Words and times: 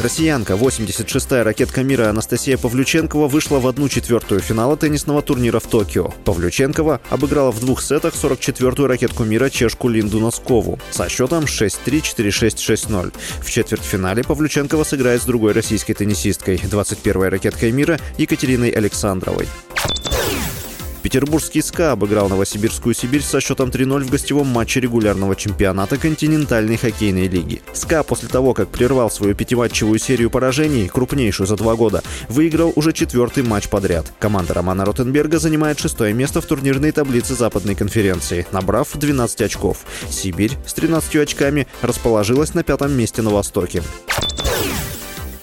Россиянка, 0.00 0.54
86-я 0.54 1.44
ракетка 1.44 1.82
мира 1.82 2.08
Анастасия 2.08 2.56
Павлюченкова 2.56 3.28
вышла 3.28 3.58
в 3.58 3.66
одну 3.66 3.86
четвертую 3.90 4.40
финала 4.40 4.74
теннисного 4.78 5.20
турнира 5.20 5.60
в 5.60 5.66
Токио. 5.66 6.10
Павлюченкова 6.24 7.02
обыграла 7.10 7.50
в 7.50 7.60
двух 7.60 7.82
сетах 7.82 8.14
44-ю 8.14 8.86
ракетку 8.86 9.24
мира 9.24 9.50
чешку 9.50 9.88
Линду 9.88 10.18
Носкову 10.18 10.78
со 10.90 11.10
счетом 11.10 11.44
6-3, 11.44 12.00
4-6, 12.00 12.56
6-0. 12.56 13.12
В 13.42 13.50
четвертьфинале 13.50 14.24
Павлюченкова 14.24 14.84
сыграет 14.84 15.20
с 15.20 15.26
другой 15.26 15.52
российской 15.52 15.92
теннисисткой, 15.92 16.56
21-й 16.56 17.28
ракеткой 17.28 17.70
мира 17.72 18.00
Екатериной 18.16 18.70
Александровой. 18.70 19.48
Петербургский 21.10 21.60
СКА 21.60 21.90
обыграл 21.90 22.28
Новосибирскую 22.28 22.94
Сибирь 22.94 23.24
со 23.24 23.40
счетом 23.40 23.70
3-0 23.70 24.04
в 24.04 24.10
гостевом 24.10 24.46
матче 24.46 24.78
регулярного 24.78 25.34
чемпионата 25.34 25.96
континентальной 25.96 26.76
хоккейной 26.76 27.26
лиги. 27.26 27.62
СКА 27.72 28.04
после 28.04 28.28
того, 28.28 28.54
как 28.54 28.68
прервал 28.68 29.10
свою 29.10 29.34
пятиматчевую 29.34 29.98
серию 29.98 30.30
поражений, 30.30 30.86
крупнейшую 30.86 31.48
за 31.48 31.56
два 31.56 31.74
года, 31.74 32.04
выиграл 32.28 32.72
уже 32.76 32.92
четвертый 32.92 33.42
матч 33.42 33.68
подряд. 33.68 34.06
Команда 34.20 34.54
Романа 34.54 34.84
Ротенберга 34.84 35.40
занимает 35.40 35.80
шестое 35.80 36.14
место 36.14 36.40
в 36.40 36.46
турнирной 36.46 36.92
таблице 36.92 37.34
Западной 37.34 37.74
конференции, 37.74 38.46
набрав 38.52 38.96
12 38.96 39.42
очков. 39.42 39.78
Сибирь 40.08 40.52
с 40.64 40.74
13 40.74 41.16
очками 41.16 41.66
расположилась 41.82 42.54
на 42.54 42.62
пятом 42.62 42.92
месте 42.92 43.20
на 43.20 43.30
Востоке. 43.30 43.82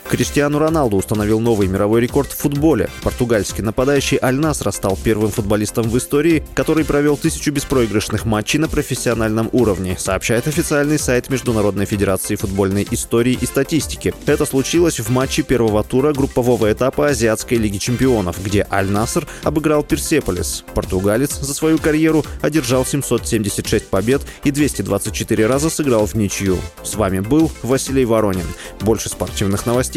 Криштиану 0.09 0.57
Роналду 0.57 0.95
установил 0.95 1.41
новый 1.41 1.67
мировой 1.67 1.99
рекорд 1.99 2.31
в 2.31 2.37
футболе. 2.37 2.89
Португальский 3.03 3.61
нападающий 3.61 4.17
Аль 4.21 4.35
Насра 4.35 4.71
стал 4.71 4.97
первым 5.03 5.31
футболистом 5.31 5.89
в 5.89 5.97
истории, 5.97 6.45
который 6.53 6.85
провел 6.85 7.17
тысячу 7.17 7.51
беспроигрышных 7.51 8.23
матчей 8.23 8.57
на 8.57 8.69
профессиональном 8.69 9.49
уровне, 9.51 9.97
сообщает 9.99 10.47
официальный 10.47 10.97
сайт 10.97 11.29
Международной 11.29 11.85
Федерации 11.85 12.35
футбольной 12.35 12.87
истории 12.89 13.37
и 13.39 13.45
статистики. 13.45 14.13
Это 14.25 14.45
случилось 14.45 15.01
в 15.01 15.09
матче 15.09 15.43
первого 15.43 15.83
тура 15.83 16.13
группового 16.13 16.71
этапа 16.71 17.07
Азиатской 17.07 17.57
Лиги 17.57 17.77
Чемпионов, 17.77 18.41
где 18.41 18.65
Аль 18.71 18.89
Наср 18.89 19.27
обыграл 19.43 19.83
Персеполис. 19.83 20.63
Португалец 20.73 21.37
за 21.37 21.53
свою 21.53 21.79
карьеру 21.79 22.23
одержал 22.41 22.85
776 22.85 23.87
побед 23.87 24.21
и 24.45 24.51
224 24.51 25.47
раза 25.47 25.69
сыграл 25.69 26.05
в 26.05 26.13
ничью. 26.13 26.57
С 26.81 26.95
вами 26.95 27.19
был 27.19 27.51
Василий 27.61 28.05
Воронин. 28.05 28.47
Больше 28.79 29.09
спортивных 29.09 29.65
новостей 29.65 29.96